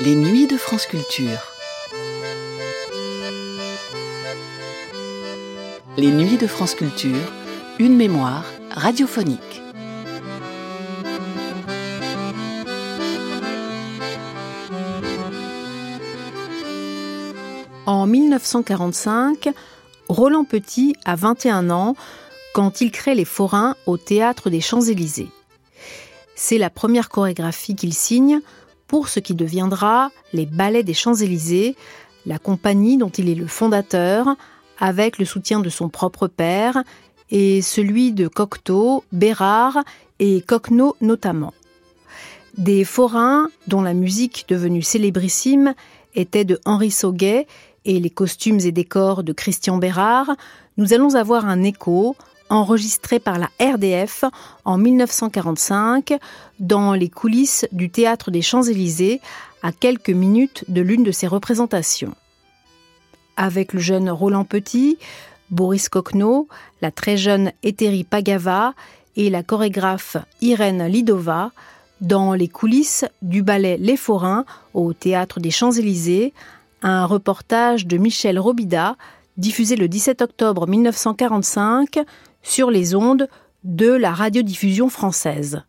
Les 0.00 0.16
nuits 0.16 0.48
de 0.48 0.56
France 0.56 0.86
Culture. 0.86 1.38
Les 5.96 6.10
nuits 6.10 6.36
de 6.36 6.48
France 6.48 6.74
Culture, 6.74 7.32
une 7.78 7.96
mémoire 7.96 8.44
radiophonique. 8.72 9.62
En 17.86 18.06
1945, 18.06 19.50
Roland 20.08 20.44
Petit 20.44 20.96
a 21.04 21.14
21 21.14 21.70
ans 21.70 21.94
quand 22.52 22.80
il 22.80 22.90
crée 22.90 23.14
les 23.14 23.24
Forains 23.24 23.76
au 23.86 23.96
théâtre 23.96 24.50
des 24.50 24.60
Champs-Élysées. 24.60 25.30
C'est 26.34 26.58
la 26.58 26.70
première 26.70 27.08
chorégraphie 27.08 27.76
qu'il 27.76 27.94
signe 27.94 28.40
pour 28.94 29.08
ce 29.08 29.18
qui 29.18 29.34
deviendra 29.34 30.12
les 30.32 30.46
Ballets 30.46 30.84
des 30.84 30.94
Champs-Élysées, 30.94 31.74
la 32.26 32.38
compagnie 32.38 32.96
dont 32.96 33.08
il 33.08 33.28
est 33.28 33.34
le 33.34 33.48
fondateur, 33.48 34.36
avec 34.78 35.18
le 35.18 35.24
soutien 35.24 35.58
de 35.58 35.68
son 35.68 35.88
propre 35.88 36.28
père 36.28 36.84
et 37.28 37.60
celui 37.60 38.12
de 38.12 38.28
Cocteau, 38.28 39.02
Bérard 39.10 39.82
et 40.20 40.42
Coquenot 40.42 40.94
notamment. 41.00 41.52
Des 42.56 42.84
forains 42.84 43.48
dont 43.66 43.82
la 43.82 43.94
musique 43.94 44.44
devenue 44.48 44.82
célébrissime 44.82 45.74
était 46.14 46.44
de 46.44 46.60
Henri 46.64 46.92
Sauguet 46.92 47.48
et 47.84 47.98
les 47.98 48.10
costumes 48.10 48.60
et 48.60 48.70
décors 48.70 49.24
de 49.24 49.32
Christian 49.32 49.78
Bérard, 49.78 50.30
nous 50.76 50.92
allons 50.92 51.16
avoir 51.16 51.46
un 51.46 51.64
écho 51.64 52.14
enregistré 52.48 53.18
par 53.18 53.38
la 53.38 53.50
RDF 53.60 54.24
en 54.64 54.78
1945 54.78 56.14
dans 56.60 56.92
les 56.92 57.08
coulisses 57.08 57.66
du 57.72 57.90
théâtre 57.90 58.30
des 58.30 58.42
Champs-Élysées, 58.42 59.20
à 59.62 59.72
quelques 59.72 60.10
minutes 60.10 60.64
de 60.68 60.82
l'une 60.82 61.04
de 61.04 61.10
ses 61.10 61.26
représentations. 61.26 62.14
Avec 63.38 63.72
le 63.72 63.80
jeune 63.80 64.10
Roland 64.10 64.44
Petit, 64.44 64.98
Boris 65.50 65.88
Coquenot, 65.88 66.48
la 66.82 66.90
très 66.90 67.16
jeune 67.16 67.50
Éthérie 67.62 68.04
Pagava 68.04 68.74
et 69.16 69.30
la 69.30 69.42
chorégraphe 69.42 70.18
Irène 70.42 70.86
Lidova, 70.86 71.50
dans 72.02 72.34
les 72.34 72.48
coulisses 72.48 73.06
du 73.22 73.42
ballet 73.42 73.78
Les 73.80 73.96
Forains 73.96 74.44
au 74.74 74.92
théâtre 74.92 75.40
des 75.40 75.50
Champs-Élysées, 75.50 76.34
un 76.82 77.06
reportage 77.06 77.86
de 77.86 77.96
Michel 77.96 78.38
Robida 78.38 78.96
diffusé 79.38 79.76
le 79.76 79.88
17 79.88 80.20
octobre 80.20 80.66
1945 80.66 82.00
sur 82.44 82.70
les 82.70 82.94
ondes 82.94 83.28
de 83.64 83.90
la 83.90 84.12
radiodiffusion 84.12 84.88
française. 84.88 85.64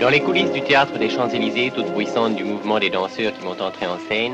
Dans 0.00 0.08
les 0.08 0.20
coulisses 0.20 0.50
du 0.50 0.60
théâtre 0.62 0.98
des 0.98 1.08
Champs-Élysées, 1.08 1.72
toutes 1.74 1.92
bruissantes 1.92 2.34
du 2.34 2.44
mouvement 2.44 2.78
des 2.78 2.90
danseurs 2.90 3.32
qui 3.32 3.42
vont 3.42 3.60
entrer 3.60 3.86
en 3.86 3.98
scène, 4.08 4.32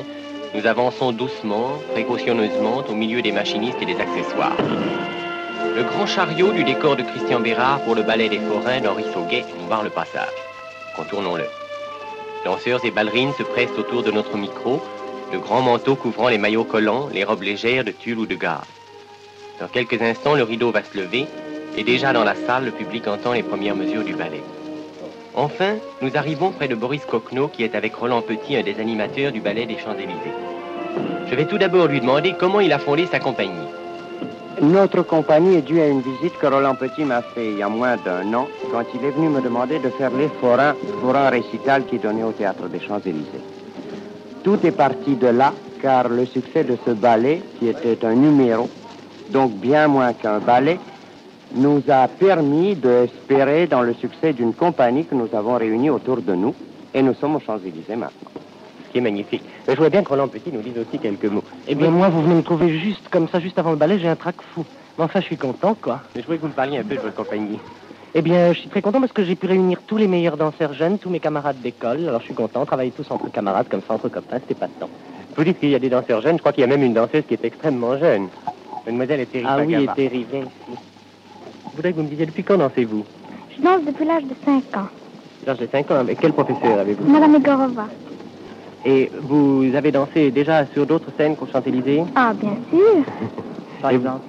nous 0.56 0.66
avançons 0.66 1.12
doucement, 1.12 1.78
précautionneusement, 1.92 2.82
au 2.88 2.94
milieu 2.94 3.20
des 3.20 3.32
machinistes 3.32 3.76
et 3.82 3.84
des 3.84 4.00
accessoires. 4.00 4.56
Le 5.76 5.82
grand 5.82 6.06
chariot 6.06 6.52
du 6.52 6.64
décor 6.64 6.96
de 6.96 7.02
Christian 7.02 7.40
Bérard 7.40 7.82
pour 7.82 7.94
le 7.94 8.02
ballet 8.02 8.30
des 8.30 8.38
forains 8.38 8.80
d'Henri 8.80 9.04
Sauguet 9.12 9.44
nous 9.60 9.66
barre 9.66 9.82
le 9.82 9.90
passage. 9.90 10.32
Contournons-le. 10.96 11.44
Danseurs 12.46 12.82
et 12.86 12.90
ballerines 12.90 13.34
se 13.36 13.42
pressent 13.42 13.78
autour 13.78 14.02
de 14.02 14.10
notre 14.10 14.38
micro, 14.38 14.80
le 15.30 15.38
grand 15.40 15.60
manteau 15.60 15.94
couvrant 15.94 16.28
les 16.28 16.38
maillots 16.38 16.64
collants, 16.64 17.10
les 17.12 17.24
robes 17.24 17.42
légères 17.42 17.84
de 17.84 17.90
tulle 17.90 18.18
ou 18.18 18.26
de 18.26 18.34
gare. 18.34 18.64
Dans 19.60 19.68
quelques 19.68 20.00
instants, 20.00 20.34
le 20.34 20.42
rideau 20.42 20.70
va 20.70 20.82
se 20.82 20.96
lever, 20.96 21.26
et 21.76 21.84
déjà 21.84 22.14
dans 22.14 22.24
la 22.24 22.34
salle, 22.34 22.64
le 22.64 22.70
public 22.70 23.06
entend 23.08 23.34
les 23.34 23.42
premières 23.42 23.76
mesures 23.76 24.04
du 24.04 24.14
ballet. 24.14 24.42
Enfin, 25.36 25.74
nous 26.00 26.16
arrivons 26.16 26.50
près 26.50 26.66
de 26.66 26.74
Boris 26.74 27.04
Coquenot, 27.04 27.48
qui 27.48 27.62
est 27.62 27.74
avec 27.74 27.94
Roland 27.94 28.22
Petit, 28.22 28.56
un 28.56 28.62
des 28.62 28.80
animateurs 28.80 29.32
du 29.32 29.40
ballet 29.40 29.66
des 29.66 29.76
Champs-Élysées. 29.76 30.32
Je 31.28 31.34
vais 31.34 31.44
tout 31.44 31.58
d'abord 31.58 31.88
lui 31.88 32.00
demander 32.00 32.34
comment 32.40 32.60
il 32.60 32.72
a 32.72 32.78
fondé 32.78 33.04
sa 33.04 33.18
compagnie. 33.18 33.68
Notre 34.62 35.02
compagnie 35.02 35.56
est 35.56 35.62
due 35.62 35.82
à 35.82 35.88
une 35.88 36.00
visite 36.00 36.38
que 36.40 36.46
Roland 36.46 36.74
Petit 36.74 37.04
m'a 37.04 37.20
fait 37.20 37.48
il 37.48 37.58
y 37.58 37.62
a 37.62 37.68
moins 37.68 37.96
d'un 37.98 38.32
an, 38.32 38.48
quand 38.72 38.84
il 38.94 39.04
est 39.04 39.10
venu 39.10 39.28
me 39.28 39.42
demander 39.42 39.78
de 39.78 39.90
faire 39.90 40.10
les 40.16 40.28
forains 40.40 40.74
pour 41.02 41.14
un 41.14 41.28
récital 41.28 41.84
qui 41.84 41.98
donnait 41.98 42.22
au 42.22 42.32
théâtre 42.32 42.66
des 42.68 42.80
Champs-Élysées. 42.80 43.44
Tout 44.42 44.58
est 44.64 44.72
parti 44.72 45.16
de 45.16 45.26
là, 45.26 45.52
car 45.82 46.08
le 46.08 46.24
succès 46.24 46.64
de 46.64 46.78
ce 46.86 46.92
ballet, 46.92 47.42
qui 47.58 47.68
était 47.68 48.02
un 48.06 48.14
numéro, 48.14 48.70
donc 49.30 49.52
bien 49.52 49.86
moins 49.86 50.14
qu'un 50.14 50.38
ballet, 50.38 50.78
nous 51.54 51.82
a 51.88 52.08
permis 52.08 52.74
d'espérer 52.74 53.66
dans 53.66 53.82
le 53.82 53.94
succès 53.94 54.32
d'une 54.32 54.52
compagnie 54.54 55.04
que 55.04 55.14
nous 55.14 55.28
avons 55.32 55.54
réunie 55.56 55.90
autour 55.90 56.18
de 56.18 56.34
nous. 56.34 56.54
Et 56.94 57.02
nous 57.02 57.14
sommes 57.14 57.36
aux 57.36 57.40
Champs-Élysées 57.40 57.96
maintenant. 57.96 58.30
Ce 58.86 58.92
qui 58.92 58.98
est 58.98 59.02
magnifique. 59.02 59.42
Je 59.66 59.72
voudrais 59.72 59.90
bien 59.90 60.02
que 60.02 60.08
Roland 60.08 60.28
Petit 60.28 60.50
nous 60.52 60.62
dise 60.62 60.78
aussi 60.78 60.98
quelques 60.98 61.26
mots. 61.26 61.44
Eh 61.68 61.74
bien, 61.74 61.90
moi, 61.90 62.08
vous 62.08 62.22
venez 62.22 62.34
me 62.34 62.42
trouver 62.42 62.78
juste 62.78 63.08
comme 63.10 63.28
ça, 63.28 63.38
juste 63.40 63.58
avant 63.58 63.70
le 63.70 63.76
ballet, 63.76 63.98
j'ai 63.98 64.08
un 64.08 64.16
trac 64.16 64.36
fou. 64.54 64.64
Mais 64.96 65.04
enfin, 65.04 65.20
je 65.20 65.26
suis 65.26 65.36
content, 65.36 65.76
quoi. 65.80 66.00
Mais 66.14 66.22
je 66.22 66.26
voudrais 66.26 66.36
que 66.38 66.42
vous 66.42 66.48
me 66.48 66.52
parliez 66.54 66.78
un 66.78 66.82
peu 66.84 66.94
de 66.94 67.00
votre 67.00 67.14
compagnie. 67.14 67.58
Eh 68.14 68.22
bien, 68.22 68.54
je 68.54 68.60
suis 68.60 68.68
très 68.70 68.80
content 68.80 69.00
parce 69.00 69.12
que 69.12 69.22
j'ai 69.24 69.34
pu 69.34 69.46
réunir 69.46 69.80
tous 69.86 69.98
les 69.98 70.06
meilleurs 70.06 70.38
danseurs 70.38 70.72
jeunes, 70.72 70.98
tous 70.98 71.10
mes 71.10 71.20
camarades 71.20 71.60
d'école. 71.60 72.08
Alors, 72.08 72.20
je 72.20 72.26
suis 72.26 72.34
content. 72.34 72.62
On 72.62 72.64
travaille 72.64 72.92
tous 72.92 73.10
entre 73.10 73.30
camarades, 73.30 73.68
comme 73.68 73.82
ça, 73.86 73.92
entre 73.92 74.08
copains, 74.08 74.38
c'était 74.40 74.54
pas 74.58 74.68
de 74.68 74.72
temps. 74.80 74.88
Vous 75.36 75.44
dites 75.44 75.60
qu'il 75.60 75.68
y 75.68 75.74
a 75.74 75.78
des 75.78 75.90
danseurs 75.90 76.22
jeunes. 76.22 76.36
Je 76.36 76.40
crois 76.40 76.52
qu'il 76.52 76.62
y 76.62 76.64
a 76.64 76.66
même 76.66 76.82
une 76.82 76.94
danseuse 76.94 77.24
qui 77.28 77.34
est 77.34 77.44
extrêmement 77.44 77.98
jeune. 77.98 78.28
Mademoiselle 78.86 79.20
Ethérie 79.20 79.44
Ah 79.46 79.58
oui, 79.58 79.74
Pagava. 79.74 79.94
Viens 79.96 80.06
ici. 80.06 80.48
Je 81.76 81.82
voudrais 81.82 81.92
que 81.92 81.96
vous 81.98 82.04
me 82.04 82.08
disiez 82.08 82.24
depuis 82.24 82.42
quand 82.42 82.56
dansez-vous 82.56 83.04
Je 83.54 83.62
danse 83.62 83.84
depuis 83.86 84.06
l'âge 84.06 84.22
de 84.24 84.34
5 84.46 84.62
ans. 84.78 84.88
L'âge 85.46 85.58
de 85.58 85.68
5 85.70 85.90
ans. 85.90 85.96
Avec 85.96 86.18
quel 86.18 86.32
professeur 86.32 86.78
avez-vous 86.78 87.06
Madame 87.06 87.34
Egorova. 87.34 87.86
Et 88.86 89.10
vous 89.20 89.70
avez 89.74 89.92
dansé 89.92 90.30
déjà 90.30 90.64
sur 90.72 90.86
d'autres 90.86 91.10
scènes 91.18 91.36
qu'aux 91.36 91.46
Champs-Élysées 91.52 92.02
Ah, 92.14 92.32
bien 92.32 92.56
sûr. 92.70 93.04
Par 93.82 93.90
exemple 93.90 94.22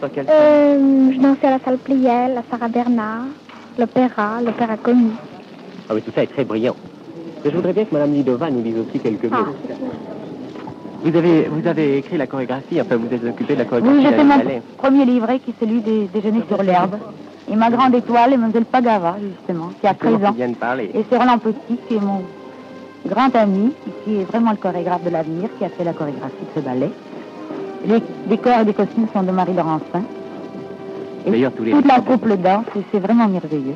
Sur 0.00 0.10
quelle 0.10 0.26
scène 0.26 0.34
Euh, 0.36 1.12
je 1.14 1.20
dansais 1.20 1.46
à 1.46 1.50
la 1.50 1.58
salle 1.60 1.78
Pliel, 1.78 2.36
à 2.38 2.42
Sarah 2.50 2.66
Bernard, 2.68 3.26
l'opéra, 3.78 4.40
l'opéra 4.44 4.76
comique. 4.76 5.12
Ah 5.88 5.94
oui, 5.94 6.02
tout 6.02 6.10
ça 6.12 6.24
est 6.24 6.26
très 6.26 6.44
brillant. 6.44 6.74
Mais 7.44 7.50
je 7.52 7.54
voudrais 7.56 7.72
bien 7.72 7.84
que 7.84 7.92
Madame 7.94 8.14
Lidova 8.14 8.50
nous 8.50 8.62
dise 8.62 8.78
aussi 8.78 8.98
quelques 8.98 9.26
mots. 9.30 9.36
Ah, 9.46 9.74
Vous 11.02 11.16
avez, 11.16 11.44
vous 11.48 11.66
avez 11.66 11.98
écrit 11.98 12.16
la 12.18 12.26
chorégraphie, 12.26 12.80
enfin 12.80 12.96
vous 12.96 13.12
êtes 13.14 13.24
occupé 13.24 13.54
de 13.54 13.60
la 13.60 13.64
chorégraphie 13.64 13.96
Oui, 13.98 14.02
j'ai 14.06 14.12
fait 14.14 14.24
mon 14.24 14.60
premier 14.76 15.04
livret 15.06 15.38
qui 15.38 15.50
est 15.50 15.54
celui 15.60 15.80
des 15.80 16.08
déjeuners 16.12 16.42
sur 16.48 16.62
l'herbe. 16.62 16.96
Et 17.50 17.56
ma 17.56 17.70
grande 17.70 17.94
étoile 17.94 18.34
est 18.34 18.36
Mlle 18.36 18.64
Pagava, 18.64 19.16
justement, 19.20 19.70
qui 19.80 19.86
a 19.86 19.94
13 19.94 20.12
Comment 20.14 20.28
ans. 20.28 20.32
de 20.48 20.54
parler 20.54 20.90
Et 20.94 21.04
c'est 21.08 21.16
Roland 21.16 21.38
Petit, 21.38 21.78
qui 21.88 21.94
est 21.96 22.00
mon 22.00 22.22
grand 23.08 23.34
ami, 23.34 23.72
qui 24.04 24.16
est 24.20 24.24
vraiment 24.24 24.50
le 24.50 24.56
chorégraphe 24.58 25.02
de 25.02 25.10
l'avenir, 25.10 25.48
qui 25.58 25.64
a 25.64 25.68
fait 25.70 25.84
la 25.84 25.92
chorégraphie 25.94 26.44
de 26.54 26.60
ce 26.60 26.64
ballet. 26.64 26.90
Les 27.86 28.02
décors 28.28 28.60
et 28.60 28.64
les 28.64 28.74
costumes 28.74 29.06
sont 29.12 29.22
de 29.22 29.30
Marie 29.32 29.54
Laurencin. 29.54 30.02
Et 31.26 31.30
D'ailleurs, 31.30 31.52
tous 31.56 31.64
les 31.64 31.72
toute 31.72 31.86
la 31.86 32.00
couple 32.00 32.36
danse, 32.36 32.66
et 32.76 32.82
c'est 32.92 33.00
vraiment 33.00 33.26
merveilleux. 33.26 33.74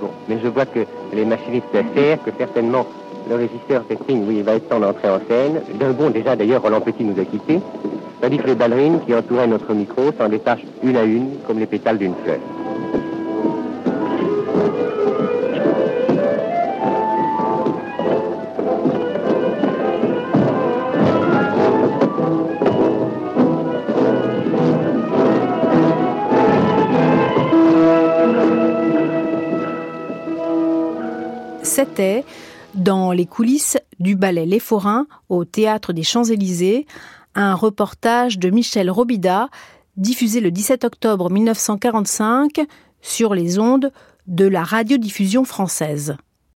Bon, 0.00 0.10
mais 0.28 0.38
je 0.42 0.48
vois 0.48 0.66
que 0.66 0.80
les 1.14 1.24
machinistes 1.24 1.66
serrent, 1.72 2.18
que 2.24 2.30
certainement 2.38 2.84
le 3.28 3.34
régisseur 3.36 3.84
signe, 4.08 4.24
oui, 4.26 4.42
va 4.42 4.54
être 4.54 4.68
temps 4.68 4.80
d'entrer 4.80 5.08
en 5.08 5.18
scène. 5.28 5.60
D'un 5.78 5.92
bond, 5.92 6.10
déjà, 6.10 6.36
d'ailleurs, 6.36 6.62
Roland 6.62 6.80
Petit 6.80 7.04
nous 7.04 7.20
a 7.20 7.24
quittés. 7.24 7.60
Tandis 8.20 8.38
que 8.38 8.46
les 8.46 8.54
ballerines 8.54 9.00
qui 9.06 9.14
entouraient 9.14 9.46
notre 9.46 9.72
micro 9.74 10.12
s'en 10.18 10.28
détachent 10.28 10.64
une 10.82 10.96
à 10.96 11.04
une, 11.04 11.36
comme 11.46 11.58
les 11.58 11.66
pétales 11.66 11.98
d'une 11.98 12.14
fleur. 12.24 12.38
C'était 31.62 32.24
dans 32.74 33.12
les 33.12 33.26
coulisses 33.26 33.78
du 34.00 34.16
ballet 34.16 34.46
Les 34.46 34.58
Forains 34.58 35.06
au 35.28 35.44
théâtre 35.44 35.92
des 35.92 36.02
Champs-Élysées, 36.02 36.86
un 37.34 37.54
reportage 37.54 38.38
de 38.38 38.50
Michel 38.50 38.90
Robida 38.90 39.48
diffusé 39.96 40.40
le 40.40 40.50
17 40.50 40.84
octobre 40.84 41.30
1945 41.30 42.60
sur 43.00 43.34
les 43.34 43.58
ondes 43.58 43.92
de 44.26 44.46
la 44.46 44.62
radiodiffusion 44.62 45.44
française. 45.44 46.16